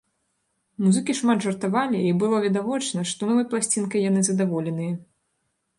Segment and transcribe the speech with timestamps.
[0.85, 4.93] Музыкі шмат жартавалі і было відавочна, што новай пласцінкай яны задаволеныя.